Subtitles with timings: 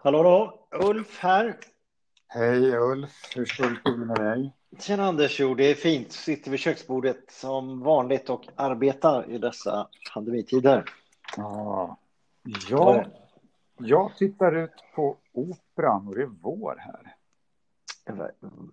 [0.00, 1.56] Hallå då, Ulf här.
[2.28, 4.52] Hej Ulf, hur står det till med dig?
[4.78, 6.12] Tjena Anders, jo det är fint.
[6.12, 10.84] Sitter vid köksbordet som vanligt och arbetar i dessa pandemitider.
[11.36, 11.96] Ja,
[12.70, 13.06] jag,
[13.78, 17.14] jag tittar ut på Operan och det är vår här.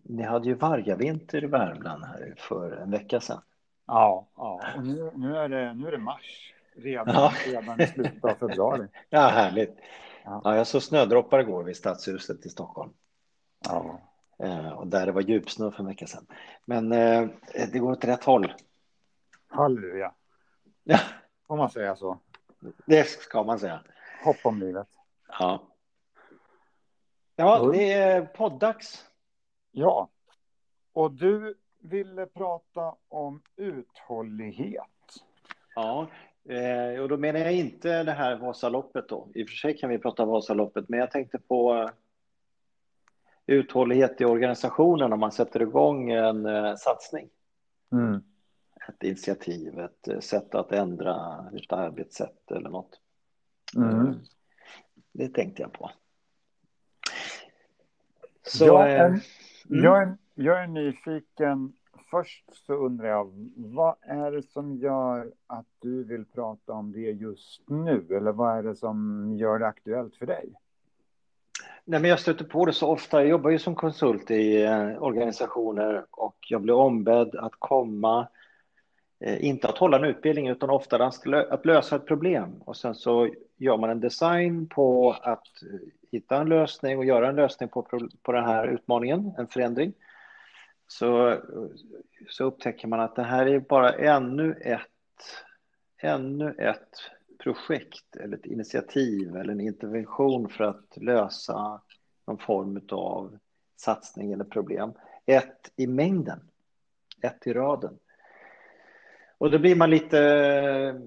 [0.04, 3.42] Ni hade ju vargavinter i Värmland här för en vecka sedan.
[3.88, 4.62] Ja, ja.
[4.78, 6.54] och nu, nu, är, det, nu är det mars.
[6.76, 7.34] Redan, ja.
[7.46, 8.88] redan i slutet av februari.
[9.10, 9.78] Ja, härligt.
[10.26, 10.42] Ja.
[10.44, 12.94] ja jag såg snödroppar igår vid Stadshuset i Stockholm.
[13.66, 14.02] Ja.
[14.40, 16.26] Eh, och där det var djupsnö för en vecka sedan.
[16.66, 17.28] Men eh,
[17.72, 18.54] det går åt rätt håll.
[19.48, 20.14] Halleluja.
[20.84, 21.00] Ja.
[21.48, 22.20] Får man säga så?
[22.86, 23.82] Det ska man säga.
[24.24, 24.88] Hopp om livet.
[25.28, 25.64] Ja.
[27.36, 29.06] Ja, det är poddags.
[29.72, 30.10] Ja.
[30.94, 35.24] Och du ville prata om uthållighet.
[35.76, 36.08] Ja,
[36.50, 39.28] eh, och då menar jag inte det här Vasaloppet då.
[39.36, 41.90] I och för sig kan vi prata Vasaloppet, men jag tänkte på
[43.46, 47.30] uthållighet i organisationen om man sätter igång en eh, satsning.
[47.92, 48.24] Mm.
[48.90, 53.00] Ett initiativ, ett eh, sätt att ändra ett arbetssätt eller något.
[53.76, 54.14] Mm.
[55.12, 55.92] Det tänkte jag på.
[58.48, 59.20] Så, jag, är, mm.
[59.68, 61.74] jag, är, jag är nyfiken.
[62.10, 67.00] Först så undrar jag, vad är det som gör att du vill prata om det
[67.00, 68.06] just nu?
[68.10, 70.54] Eller vad är det som gör det aktuellt för dig?
[71.86, 73.22] Nej, men jag stöter på det så ofta.
[73.22, 78.28] Jag jobbar ju som konsult i eh, organisationer och jag blir ombedd att komma,
[79.20, 81.12] eh, inte att hålla en utbildning utan ofta
[81.50, 82.62] att lösa ett problem.
[82.66, 85.80] Och sen så gör man en design på att eh,
[86.12, 87.82] hitta en lösning och göra en lösning på,
[88.24, 89.94] på den här utmaningen, en förändring.
[90.88, 91.42] Så,
[92.30, 94.82] så upptäcker man att det här är bara ännu ett,
[95.98, 96.90] ännu ett
[97.44, 101.82] projekt eller ett initiativ eller en intervention för att lösa
[102.28, 103.38] någon form av
[103.78, 104.94] satsning eller problem.
[105.26, 106.40] Ett i mängden,
[107.22, 108.00] ett i raden.
[109.38, 111.02] Och då blir man lite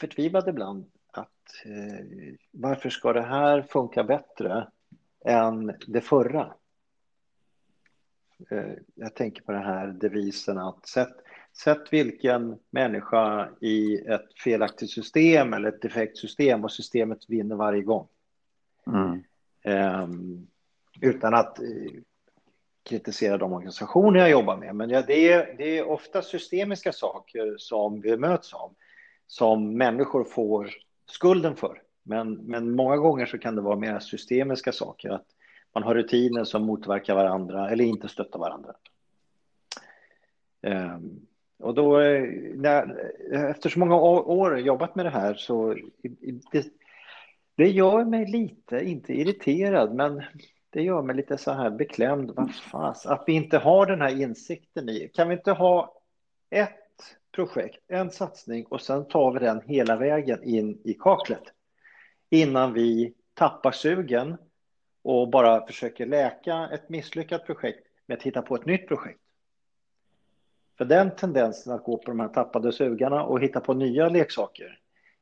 [0.00, 0.90] förtvivlad ibland.
[1.12, 2.06] Att, eh,
[2.50, 4.68] varför ska det här funka bättre
[5.24, 6.54] än det förra?
[8.50, 11.14] Eh, jag tänker på den här devisen att sätt,
[11.52, 17.82] sätt vilken människa i ett felaktigt system eller ett defekt system och systemet vinner varje
[17.82, 18.08] gång.
[18.86, 19.22] Mm.
[20.04, 20.46] Um,
[21.00, 21.90] utan att uh,
[22.82, 24.76] kritisera de organisationer jag jobbar med.
[24.76, 28.74] Men ja, det, är, det är ofta systemiska saker som vi möts av
[29.26, 30.70] som människor får
[31.06, 31.82] skulden för.
[32.02, 35.10] Men, men många gånger så kan det vara mer systemiska saker.
[35.10, 35.26] Att
[35.74, 38.74] man har rutiner som motverkar varandra eller inte stöttar varandra.
[40.62, 41.26] Ehm,
[41.58, 42.22] och då, eh,
[42.54, 43.10] när,
[43.50, 45.76] efter så många år jobbat med det här så
[46.52, 46.66] det,
[47.54, 50.22] det gör mig lite, inte irriterad, men
[50.70, 52.30] det gör mig lite så här beklämd.
[52.30, 55.10] Vad fas, att vi inte har den här insikten i.
[55.14, 55.94] Kan vi inte ha
[56.50, 56.76] ett
[57.32, 61.42] projekt, en satsning och sen tar vi den hela vägen in i kaklet
[62.30, 64.36] innan vi tappar sugen
[65.02, 69.20] och bara försöker läka ett misslyckat projekt med att hitta på ett nytt projekt.
[70.78, 74.78] För den tendensen att gå på de här tappade sugarna och hitta på nya leksaker,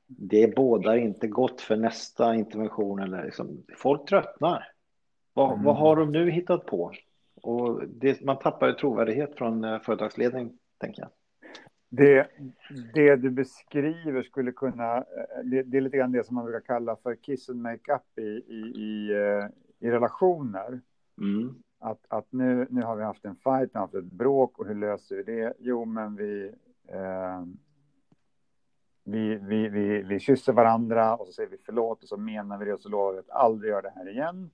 [0.07, 2.99] det bådar inte gott för nästa intervention.
[2.99, 4.73] Eller liksom, folk tröttnar.
[5.33, 5.65] Vad, mm.
[5.65, 6.93] vad har de nu hittat på?
[7.43, 11.11] Och det, man tappar trovärdighet från eh, företagsledning, tänker jag.
[11.91, 12.29] Det,
[12.95, 16.67] det du beskriver skulle kunna, eh, det, det, är lite grann det som man brukar
[16.67, 19.47] kalla för kiss and make up i, i, i, eh,
[19.79, 20.81] i relationer.
[21.21, 21.63] Mm.
[21.81, 24.75] Att, att nu, nu har vi haft en fight, har haft ett bråk och hur
[24.75, 25.55] löser vi det?
[25.59, 26.53] Jo, men vi,
[26.89, 27.43] eh,
[29.05, 32.65] vi, vi, vi, vi kysser varandra och så säger vi förlåt och så menar vi
[32.65, 34.51] det och så lovar vi att aldrig göra det här igen.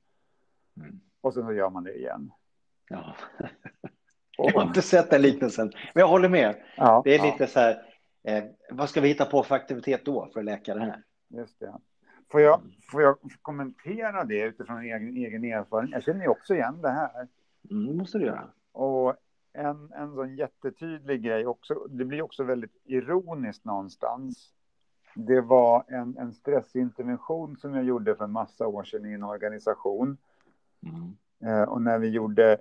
[0.77, 1.01] Mm.
[1.21, 2.33] Och sen så gör man det igen.
[2.89, 3.15] Ja.
[4.37, 6.63] jag har inte sett den liknelsen, men jag håller med.
[6.77, 7.33] Ja, det är ja.
[7.33, 7.83] lite så här,
[8.23, 11.03] eh, vad ska vi hitta på för aktivitet då för att läka det här?
[11.29, 11.75] Just det.
[12.35, 15.93] Får jag, får jag kommentera det utifrån egen, egen erfarenhet?
[15.93, 17.29] Jag känner ju också igen det här.
[17.71, 18.49] Mm, måste du göra.
[18.73, 19.15] Och
[19.53, 24.53] en, en sån jättetydlig grej också, det blir också väldigt ironiskt någonstans.
[25.15, 29.23] Det var en, en stressintervention som jag gjorde för en massa år sedan i en
[29.23, 30.17] organisation.
[30.83, 31.17] Mm.
[31.45, 32.59] Eh, och när vi gjorde,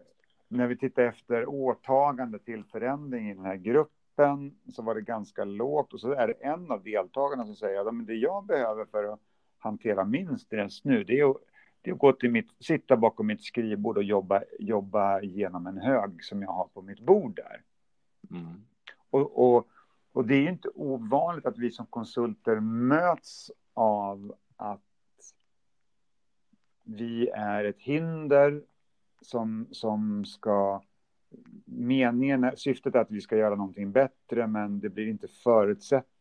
[0.47, 5.43] när vi tittade efter åtagande till förändring i den här gruppen så var det ganska
[5.43, 9.03] lågt och så är det en av deltagarna som säger att det jag behöver för
[9.03, 9.19] att
[9.63, 11.37] hantera min stress nu, det är att,
[11.81, 15.77] det är att gå till mitt, sitta bakom mitt skrivbord och jobba, jobba igenom en
[15.77, 17.61] hög som jag har på mitt bord där.
[18.31, 18.63] Mm.
[19.09, 19.67] Och, och,
[20.11, 24.81] och det är inte ovanligt att vi som konsulter möts av att
[26.83, 28.63] vi är ett hinder
[29.21, 30.81] som, som ska...
[31.65, 35.27] Meningen, syftet är att vi ska göra någonting bättre, men det blir inte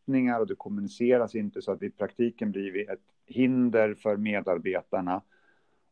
[0.05, 5.21] förutsättningar och det kommuniceras inte så att i praktiken blir ett hinder för medarbetarna.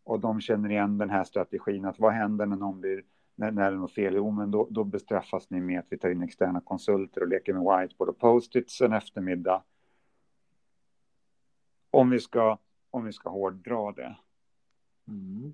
[0.04, 3.04] Och de känner igen den här strategin att vad händer när någon blir
[3.38, 5.98] när, när det är något fel, jo men då, då bestraffas ni med att vi
[5.98, 9.64] tar in externa konsulter och leker med whiteboard och post-its en eftermiddag.
[11.92, 12.58] Om vi ska,
[12.92, 14.16] om vi ska hårdra det.
[15.08, 15.54] Mm.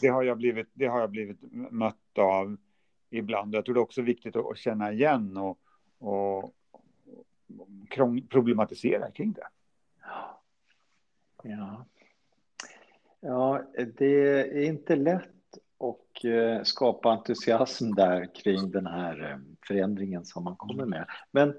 [0.00, 1.38] Det, har jag blivit, det har jag blivit
[1.70, 2.56] mött av
[3.10, 3.54] ibland.
[3.54, 5.58] Jag tror det är också viktigt att känna igen och,
[5.98, 6.54] och
[8.28, 9.48] problematisera kring det.
[11.42, 11.86] Ja.
[13.20, 13.62] ja,
[13.96, 15.28] det är inte lätt
[15.78, 21.06] och eh, skapa entusiasm där kring den här eh, förändringen som man kommer med.
[21.30, 21.54] Men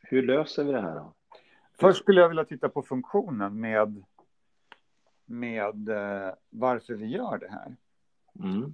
[0.00, 1.14] hur löser vi det här då?
[1.80, 4.04] Först skulle jag vilja titta på funktionen med,
[5.24, 7.76] med eh, varför vi gör det här.
[8.38, 8.72] Mm.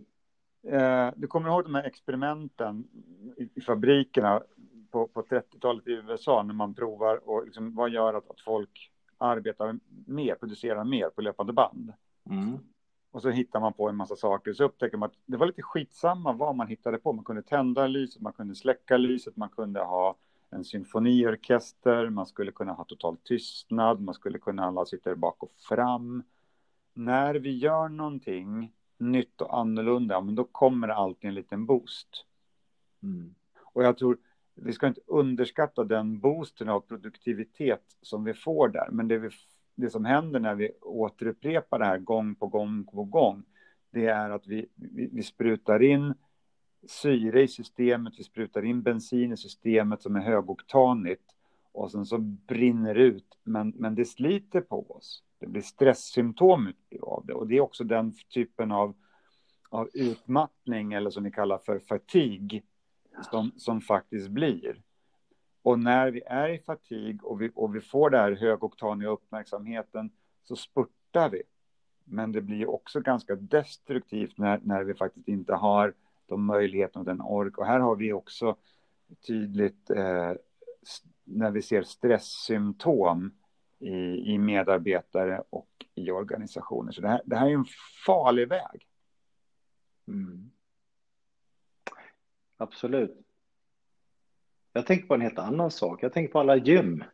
[1.17, 2.89] du kommer ihåg de här experimenten
[3.55, 4.43] i fabrikerna
[4.91, 8.91] på, på 30-talet i USA när man provar och liksom, vad gör att, att folk
[9.19, 11.93] arbetar mer, producerar mer på löpande band?
[12.31, 12.59] Mm.
[13.11, 14.53] Och så hittar man på en massa saker.
[14.53, 17.13] Så upptäcker man att det var lite skitsamma vad man hittade på.
[17.13, 20.17] Man kunde tända lyset, man kunde släcka lyset, man kunde ha
[20.51, 25.53] en symfoniorkester, man skulle kunna ha total tystnad, man skulle kunna alla sitta bak och
[25.69, 26.23] fram.
[26.95, 32.25] När vi gör någonting nytt och annorlunda, men då kommer det alltid en liten boost.
[33.03, 33.35] Mm.
[33.63, 34.19] Och jag tror,
[34.63, 39.31] vi ska inte underskatta den boosten av produktivitet som vi får där, men det vi
[39.79, 43.45] det som händer när vi återupprepar det här gång på gång på gång,
[43.91, 46.15] det är att vi, vi, vi sprutar in
[46.87, 51.23] syre i systemet, vi sprutar in bensin i systemet som är högoktanigt
[51.73, 55.23] och sen så brinner det ut, men, men det sliter på oss.
[55.41, 56.73] Det blir stresssymptom
[57.03, 57.33] av det.
[57.33, 58.95] Och det är också den typen av,
[59.71, 62.65] av utmattning eller som vi kallar för fatig
[63.23, 64.83] som, som faktiskt blir.
[65.63, 70.11] Och när vi är i fatig och vi, och vi får den här högoktaniga uppmärksamheten
[70.45, 71.43] så spurtar vi.
[72.05, 75.95] Men det blir också ganska destruktivt när, när vi faktiskt inte har
[76.27, 77.59] de möjligheterna och den ork.
[77.59, 78.57] Och här har vi också
[79.27, 80.33] tydligt eh,
[81.25, 83.35] när vi ser stresssymptom
[83.79, 86.93] i, i medarbetare och i organisationer.
[86.93, 87.67] Så det här, det här är en
[88.07, 88.87] farlig väg.
[90.09, 90.51] Mm.
[92.59, 93.17] Absolut.
[94.73, 96.03] Jag tänker på en helt annan sak.
[96.03, 97.05] Jag tänker på alla gym.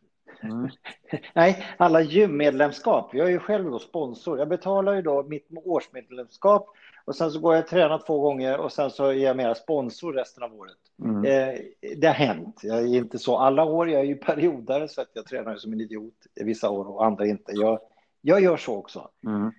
[0.43, 0.69] Mm.
[1.33, 3.13] Nej, alla gymmedlemskap.
[3.13, 4.39] Jag är ju själv då sponsor.
[4.39, 6.69] Jag betalar ju då mitt årsmedlemskap
[7.05, 9.55] och sen så går jag och tränar två gånger och sen så är jag mera
[9.55, 10.77] sponsor resten av året.
[11.03, 11.25] Mm.
[11.25, 11.59] Eh,
[11.97, 12.59] det har hänt.
[12.63, 13.89] Jag är inte så alla år.
[13.89, 17.25] Jag är ju periodare så att jag tränar som en idiot vissa år och andra
[17.27, 17.51] inte.
[17.51, 17.79] Jag,
[18.21, 19.09] jag gör så också.
[19.25, 19.51] Mm.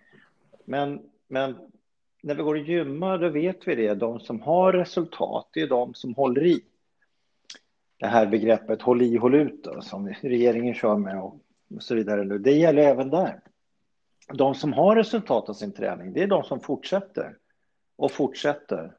[0.65, 1.57] Men, men
[2.23, 3.95] när vi går och gymmar, då vet vi det.
[3.95, 6.61] De som har resultat, det är de som håller i
[7.99, 11.41] det här begreppet håll i, håll ut då, som regeringen kör med och,
[11.79, 12.39] så vidare nu.
[12.39, 13.41] Det gäller även där.
[14.33, 17.37] De som har resultat av sin träning, det är de som fortsätter
[17.97, 18.93] och fortsätter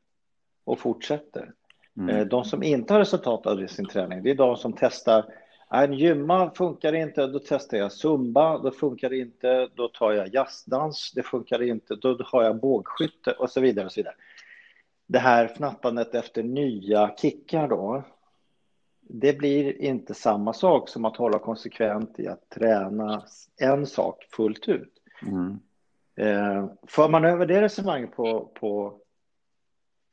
[0.64, 1.54] och fortsätter.
[1.98, 2.16] Mm.
[2.16, 5.26] Eh, de som inte har resultat av sin träning, det är de som testar
[5.70, 10.34] en gymma funkar inte, då testar jag zumba, då funkar det inte, då tar jag
[10.34, 13.86] jazzdans, det funkar inte, då har jag bågskytte och så vidare.
[13.86, 14.16] Och så vidare.
[15.08, 18.04] Det här fnattandet efter nya kickar då,
[19.02, 23.24] det blir inte samma sak som att hålla konsekvent i att träna
[23.58, 24.94] en sak fullt ut.
[25.22, 25.60] Mm.
[26.16, 29.00] Eh, för man över det resonemanget på, på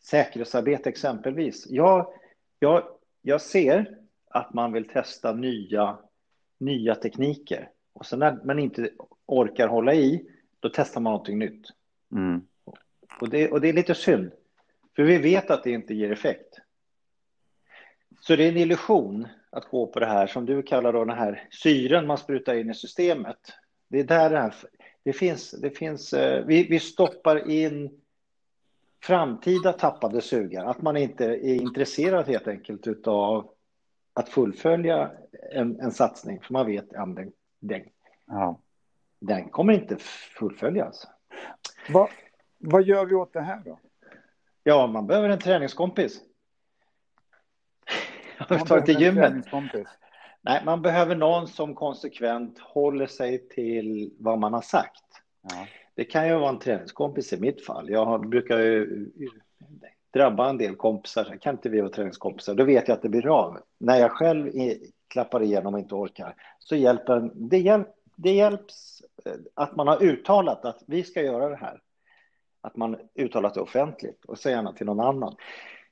[0.02, 1.67] säkerhetsarbete exempelvis.
[1.69, 2.12] Jag,
[2.59, 2.83] jag,
[3.23, 4.04] jag ser
[4.35, 5.99] att man vill testa nya,
[6.59, 8.91] nya tekniker och sen när man inte
[9.26, 11.67] orkar hålla i, då testar man någonting nytt.
[12.12, 12.43] Mm.
[13.21, 14.33] Och, det, och det är lite synd,
[14.97, 16.59] för vi vet att det inte ger effekt.
[18.21, 21.19] Så det är en illusion att gå på det här som du kallar då den
[21.19, 23.53] här syren man sprutar in i systemet.
[23.88, 24.55] Det är där det här,
[25.03, 28.00] det finns, det finns, eh, vi, vi stoppar in
[29.03, 33.54] framtida tappade sugar, att man inte är intresserad helt enkelt av
[34.14, 35.11] att fullfölja
[35.52, 37.83] en, en satsning, för man vet att den, den,
[38.26, 38.61] ja.
[39.21, 39.97] den kommer inte
[40.38, 41.06] fullföljas.
[41.90, 42.09] Va,
[42.59, 43.78] vad gör vi åt det här då?
[44.62, 46.21] Ja, man behöver en träningskompis.
[48.49, 49.47] tar till gymmet.
[50.42, 55.04] Nej, man behöver någon som konsekvent håller sig till vad man har sagt.
[55.42, 55.66] Ja.
[55.94, 57.90] Det kan ju vara en träningskompis i mitt fall.
[57.90, 59.11] Jag brukar ju
[60.14, 61.38] drabba en del kompisar.
[61.40, 62.54] Kan inte vi vara träningskompisar?
[62.54, 63.59] Då vet jag att det blir av.
[63.78, 64.50] När jag själv
[65.09, 70.02] klappar igenom och inte orkar så hjälper det, hjälp, det hjälps eh, att man har
[70.02, 71.80] uttalat att vi ska göra det här.
[72.61, 75.37] Att man uttalat det offentligt och så gärna till någon annan.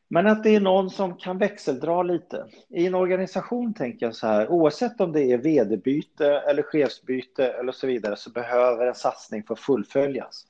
[0.08, 2.46] Men att det är någon som kan växeldra lite.
[2.68, 7.72] I en organisation tänker jag så här, oavsett om det är vd-byte eller chefsbyte eller
[7.72, 10.46] så vidare så behöver en satsning få fullföljas.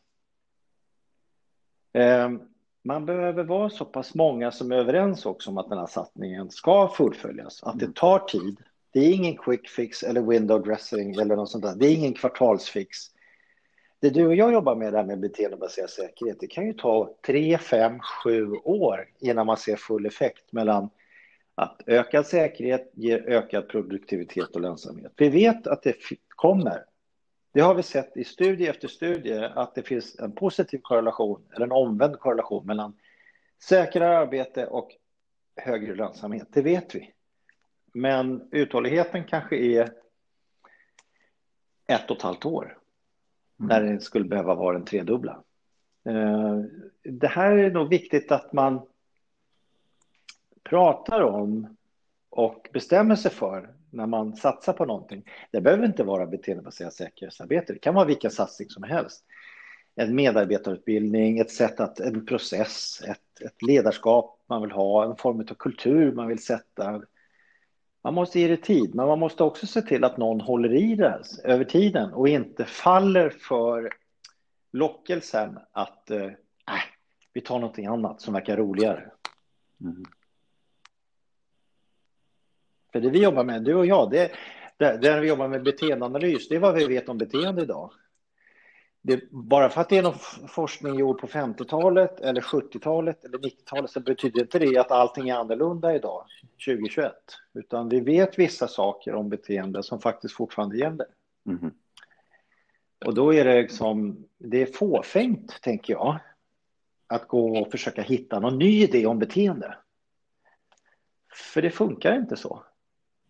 [1.93, 2.41] Ehm,
[2.85, 6.51] man behöver vara så pass många som är överens också om att den här satsningen
[6.51, 8.57] ska fullföljas, att det tar tid.
[8.93, 11.75] Det är ingen quick fix eller window dressing eller något sånt där.
[11.77, 12.99] Det är ingen kvartalsfix.
[14.01, 17.15] Det du och jag jobbar med, det här med beteendebaserad säkerhet, det kan ju ta
[17.27, 20.91] tre, fem, sju år innan man ser full effekt mellan
[21.55, 25.13] att ökad säkerhet ger ökad produktivitet och lönsamhet.
[25.17, 25.97] Vi vet att det
[26.29, 26.85] kommer.
[27.53, 31.67] Det har vi sett i studie efter studie att det finns en positiv korrelation eller
[31.67, 32.97] en omvänd korrelation mellan
[33.63, 34.97] säkrare arbete och
[35.57, 36.49] högre lönsamhet.
[36.51, 37.13] Det vet vi.
[37.95, 39.93] Men uthålligheten kanske är
[41.87, 43.69] ett och ett halvt år mm.
[43.69, 45.43] när den skulle behöva vara den tredubbla.
[46.05, 46.59] Eh,
[47.03, 48.87] det här är nog viktigt att man
[50.63, 51.77] pratar om
[52.31, 55.25] och bestämmer sig för när man satsar på någonting.
[55.51, 57.73] Det behöver inte vara beteendebaserat säkerhetsarbete.
[57.73, 59.25] Det kan vara vilken satsning som helst.
[59.95, 65.41] En medarbetarutbildning, ett sätt att, en process, ett, ett ledarskap man vill ha, en form
[65.41, 67.03] av kultur man vill sätta.
[68.05, 70.95] Man måste ge det tid, men man måste också se till att någon håller i
[70.95, 73.91] det över tiden och inte faller för
[74.73, 76.33] lockelsen att eh, äh,
[77.33, 79.11] vi tar någonting annat som verkar roligare.
[79.81, 80.05] Mm.
[82.93, 84.33] För det vi jobbar med, du och jag, det,
[84.77, 87.93] det, det vi jobbar med beteendeanalys, det är vad vi vet om beteende idag.
[89.05, 90.19] Det, bara för att det är någon
[90.49, 95.35] forskning gjord på 50-talet eller 70-talet eller 90-talet så betyder inte det att allting är
[95.35, 96.25] annorlunda idag,
[96.67, 97.13] 2021.
[97.55, 101.07] Utan vi vet vissa saker om beteende som faktiskt fortfarande gäller.
[101.47, 101.71] Mm.
[103.05, 106.19] Och då är det som, det är fåfängt, tänker jag,
[107.07, 109.77] att gå och försöka hitta någon ny idé om beteende.
[111.53, 112.63] För det funkar inte så.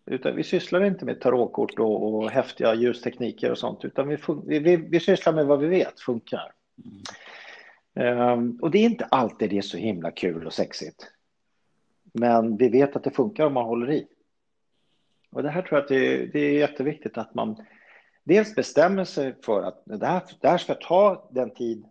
[0.05, 4.17] Utan vi sysslar inte med tarotkort och, och häftiga ljustekniker och sånt, utan vi,
[4.59, 6.51] vi, vi sysslar med vad vi vet funkar.
[6.83, 7.03] Mm.
[7.95, 11.11] Um, och det är inte alltid det är så himla kul och sexigt.
[12.13, 14.07] Men vi vet att det funkar om man håller i.
[15.31, 17.65] Och det här tror jag att det, det är jätteviktigt att man
[18.23, 21.85] dels bestämmer sig för att det här, det här ska ta den tid,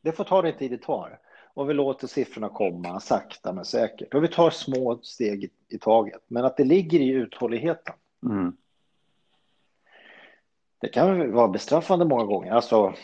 [0.00, 1.18] det får ta den tid det tar
[1.54, 4.14] och vi låter siffrorna komma sakta men säkert.
[4.14, 7.94] Och vi tar små steg i, taget, men att det ligger i uthålligheten.
[8.22, 8.56] Mm.
[10.78, 12.52] Det kan vara bestraffande många gånger.
[12.52, 12.94] Alltså,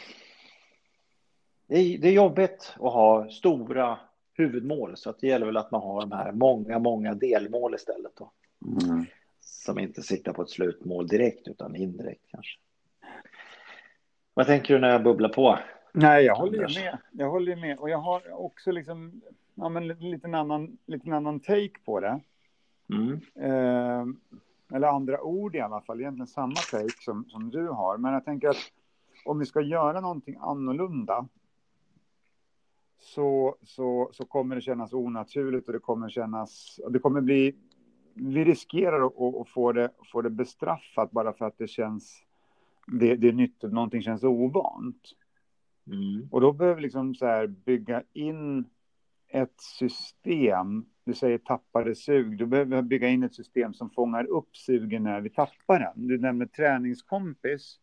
[1.66, 3.98] det är, det är jobbigt att ha stora
[4.34, 8.12] huvudmål, så att det gäller väl att man har de här många, många delmål istället.
[8.16, 8.32] Då.
[8.66, 9.06] Mm.
[9.40, 12.58] Som inte siktar på ett slutmål direkt, utan indirekt kanske.
[14.34, 15.58] Vad tänker du när jag bubblar på?
[15.98, 16.98] Nej, jag håller ju med.
[17.12, 17.78] Jag håller med.
[17.78, 19.20] Och jag har också liksom,
[19.54, 22.20] ja, men lite, en annan, lite en annan take på det.
[22.90, 23.20] Mm.
[23.34, 24.06] Eh,
[24.76, 27.98] eller andra ord i alla fall, egentligen samma take som, som du har.
[27.98, 28.72] Men jag tänker att
[29.24, 31.28] om vi ska göra någonting annorlunda
[32.98, 37.54] så, så, så kommer det kännas onaturligt och det kommer kännas, det kommer bli,
[38.14, 42.22] vi riskerar att, att få, det, få det bestraffat bara för att det känns,
[42.86, 45.12] det, det är nytt, någonting känns ovant.
[45.86, 46.28] Mm.
[46.30, 48.64] Och då behöver vi liksom så här bygga in
[49.28, 54.24] ett system, du säger tappade sug, då behöver vi bygga in ett system som fångar
[54.24, 56.06] upp sugen när vi tappar den.
[56.06, 57.80] Du nämner träningskompis.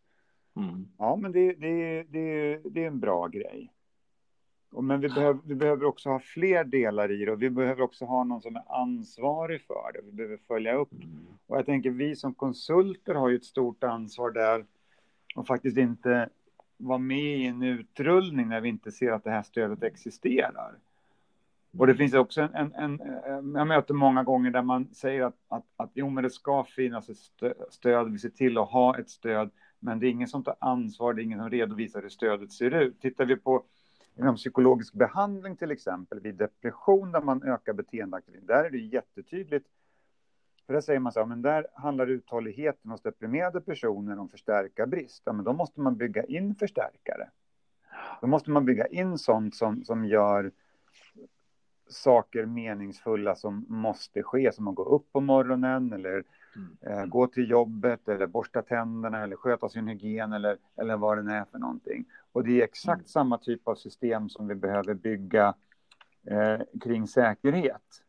[0.56, 0.88] Mm.
[0.98, 3.74] Ja, men det, det, det, det är en bra grej.
[4.82, 8.06] Men vi behöver, vi behöver också ha fler delar i det och vi behöver också
[8.06, 10.02] ha någon som är ansvarig för det.
[10.06, 10.94] Vi behöver följa upp.
[10.94, 11.26] Mm.
[11.48, 14.66] Och jag tänker vi som konsulter har ju ett stort ansvar där
[15.36, 16.30] och faktiskt inte
[16.78, 20.76] vara med i en utrullning när vi inte ser att det här stödet existerar.
[21.78, 25.36] Och det finns också en, en, en, jag möter många gånger där man säger att,
[25.48, 27.18] att, att jo, men det ska finnas ett
[27.70, 29.50] stöd, vi ser till att ha ett stöd,
[29.80, 32.72] men det är ingen som tar ansvar, det är ingen som redovisar hur stödet ser
[32.72, 33.02] ut.
[33.02, 33.64] Tittar vi på
[34.16, 39.68] inom psykologisk behandling till exempel, vid depression där man ökar beteendeaktivitet, där är det jättetydligt
[40.66, 44.88] för där säger man så här, men där handlar uthålligheten hos deprimerade personer om förstärka
[44.88, 45.24] brist.
[45.26, 47.30] Ja, men då måste man bygga in förstärkare.
[48.22, 50.52] Då måste man bygga in sånt som, som gör
[51.88, 56.24] saker meningsfulla som måste ske, som att gå upp på morgonen eller
[56.56, 56.78] mm.
[56.82, 61.34] eh, gå till jobbet eller borsta tänderna eller sköta sin hygien eller, eller vad det
[61.34, 62.06] är för någonting.
[62.32, 63.08] Och det är exakt mm.
[63.08, 65.54] samma typ av system som vi behöver bygga
[66.28, 68.04] eh, kring säkerhet.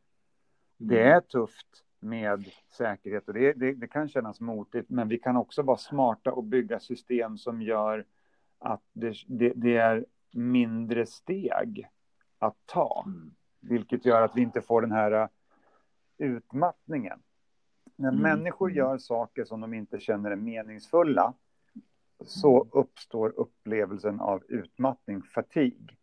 [0.77, 1.17] Det mm.
[1.17, 3.29] är tufft med säkerhet.
[3.29, 6.81] Och det, det, det, kan kännas motigt, men vi kan också vara smarta och bygga
[6.81, 8.05] system som gör
[8.59, 9.15] att det,
[9.55, 11.89] det, är mindre steg
[12.39, 13.05] att ta.
[13.07, 13.35] Mm.
[13.61, 15.29] Vilket gör att vi inte får den här uh,
[16.19, 17.19] utmattningen.
[17.97, 18.23] När mm.
[18.23, 18.77] människor mm.
[18.77, 21.35] gör saker som de inte känner är meningsfulla
[22.25, 22.69] så mm.
[22.73, 25.97] uppstår upplevelsen av utmattning, fatig.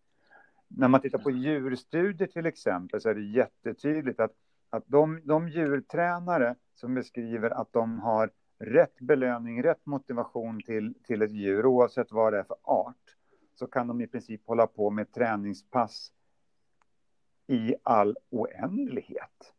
[0.68, 4.32] När man tittar på djurstudier till exempel så är det jättetydligt att,
[4.72, 11.22] att de, de djurtränare som beskriver att de har rätt belöning, rätt motivation till, till
[11.22, 13.16] ett djur, oavsett vad det är för art,
[13.56, 16.12] så kan de i princip hålla på med träningspass
[17.48, 19.54] i all oändlighet.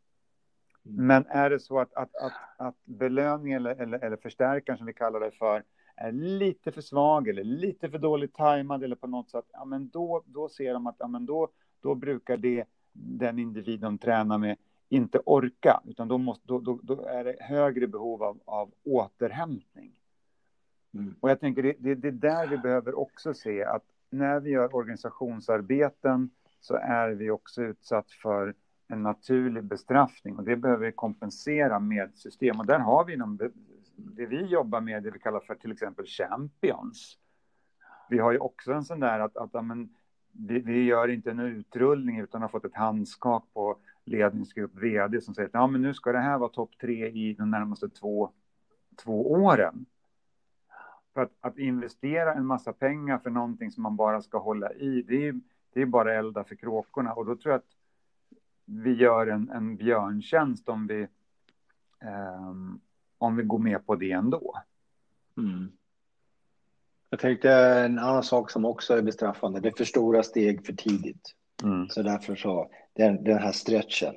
[0.85, 1.07] Mm.
[1.07, 4.95] Men är det så att, att, att, att belöning eller, eller, eller förstärkaren som vi
[4.95, 5.65] kallar det för
[5.97, 9.89] är lite för svag eller lite för dåligt tajmad eller på något sätt, ja men
[9.89, 11.49] då, då ser de att ja men då,
[11.81, 14.57] då brukar det den individ de tränar med
[14.93, 19.93] inte orka, utan då, måste, då, då, då är det högre behov av, av återhämtning.
[20.95, 21.15] Mm.
[21.21, 24.51] Och jag tänker det, det, det är där vi behöver också se att när vi
[24.51, 26.31] gör organisationsarbeten
[26.61, 28.55] så är vi också utsatt för
[28.89, 32.61] en naturlig bestraffning och det behöver vi kompensera med system.
[32.61, 33.39] Och där har vi inom
[33.97, 37.19] det vi jobbar med, det vi kallar för till exempel champions.
[38.09, 39.95] Vi har ju också en sån där att, att amen,
[40.33, 45.35] vi, vi, gör inte en utrullning utan har fått ett handskak på ledningsgrupp vd som
[45.35, 48.31] säger att ja, men nu ska det här vara topp tre i de närmaste två,
[49.05, 49.87] två åren.
[51.15, 55.03] För att, att, investera en massa pengar för någonting som man bara ska hålla i,
[55.03, 55.41] det är,
[55.73, 57.13] det är bara elda för kråkorna.
[57.13, 57.77] Och då tror jag att
[58.65, 61.09] vi gör en, en björntjänst om vi,
[62.49, 62.81] um,
[63.19, 64.55] om vi går med på det ändå.
[65.37, 65.73] Mm.
[67.11, 70.73] Jag tänkte en annan sak som också är bestraffande, det är för stora steg för
[70.73, 71.35] tidigt.
[71.63, 71.89] Mm.
[71.89, 74.15] Så därför så, den, den här stretchen,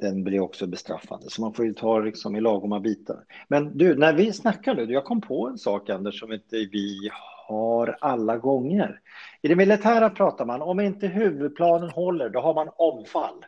[0.00, 1.30] den blir också bestraffande.
[1.30, 3.24] Så man får ju ta liksom i lagoma bitar.
[3.48, 7.10] Men du, när vi snackar nu, jag kom på en sak Anders som inte vi
[7.48, 9.00] har alla gånger.
[9.42, 13.44] I det militära pratar man, om inte huvudplanen håller, då har man omfall.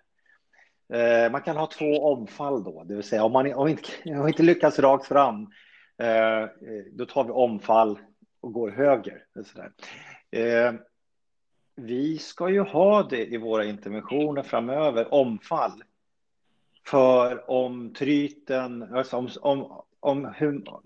[0.92, 3.88] Eh, man kan ha två omfall då, det vill säga om man om inte,
[4.20, 5.42] om inte lyckas rakt fram,
[6.02, 6.48] eh,
[6.92, 7.98] då tar vi omfall
[8.40, 9.24] och går höger.
[10.30, 10.72] Eh,
[11.76, 15.84] vi ska ju ha det i våra interventioner framöver, omfall.
[16.86, 20.34] För om tryten, alltså om, om, om,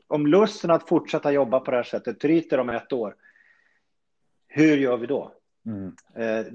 [0.07, 3.15] om lusten att fortsätta jobba på det här sättet tryter om ett år,
[4.49, 5.33] hur gör vi då?
[5.67, 5.93] Mm.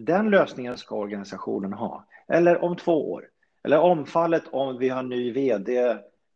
[0.05, 2.05] Den lösningen ska organisationen ha.
[2.27, 3.27] Eller om två år.
[3.63, 5.77] Eller omfallet om vi har ny vd,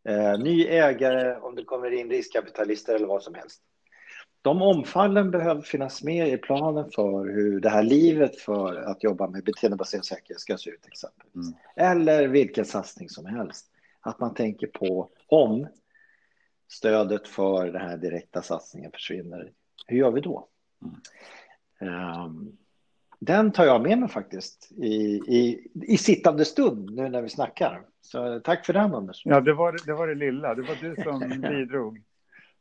[0.08, 3.62] eh, ny ägare, om det kommer in riskkapitalister eller vad som helst.
[4.45, 9.27] De omfallen behöver finnas med i planen för hur det här livet för att jobba
[9.27, 11.47] med beteendebaserad säkerhet ska se ut exempelvis.
[11.47, 11.58] Mm.
[11.75, 13.71] Eller vilken satsning som helst.
[14.01, 15.67] Att man tänker på om
[16.67, 19.51] stödet för den här direkta satsningen försvinner,
[19.88, 20.47] hur gör vi då?
[21.81, 22.21] Mm.
[22.23, 22.58] Um,
[23.19, 24.95] den tar jag med mig faktiskt i,
[25.27, 27.81] i, i sittande stund nu när vi snackar.
[28.01, 29.21] Så tack för den Anders.
[29.25, 30.55] Ja, det var det, var det lilla.
[30.55, 32.01] Det var du som bidrog.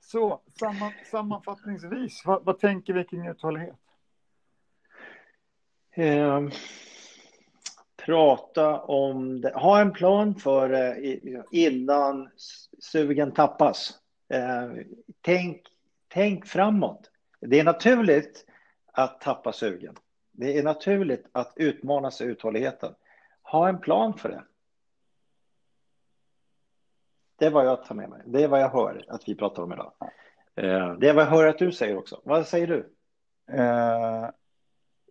[0.04, 3.76] Så samman, sammanfattningsvis, vad, vad tänker vi kring uthållighet?
[5.90, 6.48] Eh,
[7.96, 9.52] prata om det.
[9.54, 12.30] Ha en plan för eh, innan
[12.78, 13.98] sugen tappas.
[14.28, 14.72] Eh,
[15.20, 15.62] tänk,
[16.08, 17.10] tänk framåt.
[17.40, 18.46] Det är naturligt
[18.92, 19.94] att tappa sugen.
[20.32, 22.94] Det är naturligt att utmana sig uthålligheten.
[23.42, 24.42] Ha en plan för det.
[27.36, 28.22] Det är vad jag tar med mig.
[28.26, 29.92] Det är vad jag hör att vi pratar om idag.
[30.54, 32.20] Eh, det är vad jag hör att du säger också.
[32.24, 32.94] Vad säger du?
[33.58, 34.30] Eh,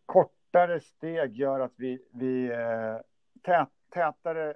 [0.06, 2.98] kortare steg gör att vi, vi eh,
[3.42, 4.54] tät, tätare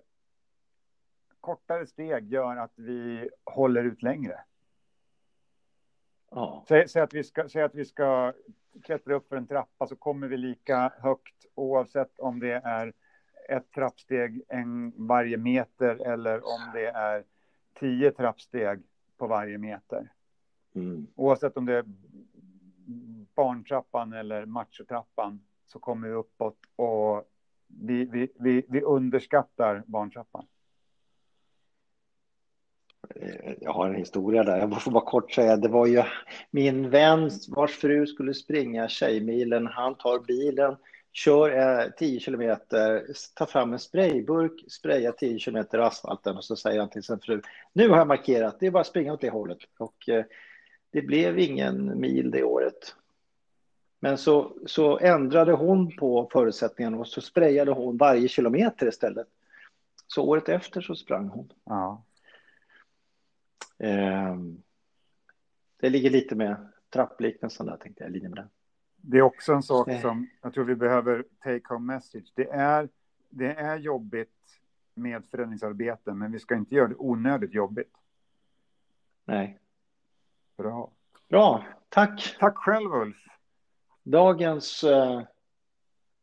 [1.47, 4.39] kortare steg gör att vi håller ut längre.
[6.31, 6.65] Ja.
[6.67, 8.33] Säg, säg, att vi ska, säg att vi ska
[8.83, 12.93] klättrar upp för en trappa så kommer vi lika högt oavsett om det är
[13.49, 17.23] ett trappsteg en varje meter eller om det är
[17.79, 18.83] tio trappsteg
[19.17, 20.11] på varje meter.
[20.75, 21.07] Mm.
[21.15, 21.85] Oavsett om det är
[23.35, 27.23] barntrappan eller machotrappan så kommer vi uppåt och
[27.67, 30.45] vi, vi, vi, vi underskattar barntrappan.
[33.61, 34.57] Jag har en historia där.
[34.57, 36.03] Jag får bara kort säga, det var ju
[36.51, 39.67] min vän vars fru skulle springa Tjejmilen.
[39.67, 40.75] Han tar bilen,
[41.17, 46.79] kör eh, 10 kilometer, tar fram en sprayburk, sprayar 10 kilometer asfalten och så säger
[46.79, 47.41] han till sin fru,
[47.73, 49.57] nu har jag markerat, det är bara att springa åt det hållet.
[49.77, 50.25] Och eh,
[50.91, 52.95] det blev ingen mil det året.
[53.99, 59.27] Men så, så ändrade hon på förutsättningarna och så sprayade hon varje kilometer istället.
[60.07, 61.53] Så året efter så sprang hon.
[61.63, 62.03] Ja.
[63.79, 64.63] Ehm,
[65.79, 68.47] det ligger lite med trappliknelsen där, tänkte jag, linje med det.
[69.09, 72.31] Det är också en sak som jag tror vi behöver take home message.
[72.35, 72.89] Det är,
[73.29, 74.29] det är jobbigt
[74.93, 77.93] med förändringsarbete, men vi ska inte göra det onödigt jobbigt.
[79.25, 79.59] Nej.
[80.57, 80.91] Bra.
[81.29, 82.35] Bra, tack.
[82.39, 83.17] Tack själv, Ulf.
[84.03, 85.21] Dagens, eh,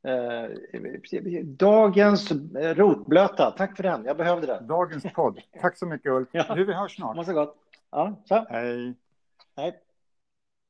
[0.03, 3.51] eh, dagens rotblöta.
[3.51, 4.67] Tack för den, jag behövde den.
[4.67, 5.41] Dagens podd.
[5.61, 6.29] Tack så mycket, Ulf.
[6.33, 6.55] Ja.
[6.55, 7.17] Du, vi hörs snart.
[7.17, 7.57] Måste gott.
[7.91, 8.47] Ja, så.
[8.49, 8.95] Hej.
[9.57, 9.84] Hej.